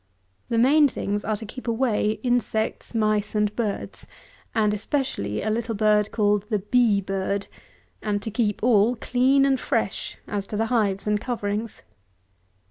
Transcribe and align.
The 0.49 0.57
main 0.57 0.87
things 0.87 1.23
are 1.23 1.37
to 1.37 1.45
keep 1.45 1.67
away 1.67 2.13
insects, 2.23 2.95
mice, 2.95 3.35
and 3.35 3.55
birds, 3.55 4.07
and 4.55 4.73
especially 4.73 5.43
a 5.43 5.51
little 5.51 5.75
bird 5.75 6.09
called 6.11 6.47
the 6.49 6.57
bee 6.57 7.01
bird; 7.01 7.45
and 8.01 8.19
to 8.23 8.31
keep 8.31 8.63
all 8.63 8.95
clean 8.95 9.45
and 9.45 9.59
fresh 9.59 10.17
as 10.27 10.47
to 10.47 10.57
the 10.57 10.65
hives 10.73 11.05
and 11.05 11.21
coverings. 11.21 11.83